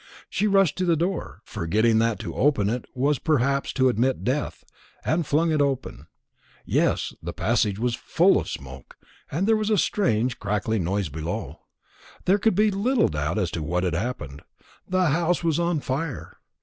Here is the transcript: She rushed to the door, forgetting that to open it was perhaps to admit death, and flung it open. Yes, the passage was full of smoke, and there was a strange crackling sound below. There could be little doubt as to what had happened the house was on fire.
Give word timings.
She 0.31 0.47
rushed 0.47 0.79
to 0.79 0.85
the 0.85 0.95
door, 0.95 1.43
forgetting 1.45 1.99
that 1.99 2.17
to 2.21 2.33
open 2.33 2.71
it 2.71 2.85
was 2.95 3.19
perhaps 3.19 3.71
to 3.73 3.87
admit 3.87 4.23
death, 4.23 4.63
and 5.05 5.27
flung 5.27 5.51
it 5.51 5.61
open. 5.61 6.07
Yes, 6.65 7.13
the 7.21 7.33
passage 7.33 7.77
was 7.77 7.93
full 7.93 8.39
of 8.39 8.49
smoke, 8.49 8.97
and 9.31 9.47
there 9.47 9.55
was 9.55 9.69
a 9.69 9.77
strange 9.77 10.39
crackling 10.39 10.87
sound 10.87 11.11
below. 11.11 11.59
There 12.25 12.39
could 12.39 12.55
be 12.55 12.71
little 12.71 13.09
doubt 13.09 13.37
as 13.37 13.51
to 13.51 13.61
what 13.61 13.83
had 13.83 13.93
happened 13.93 14.41
the 14.87 15.09
house 15.09 15.43
was 15.43 15.59
on 15.59 15.81
fire. 15.81 16.37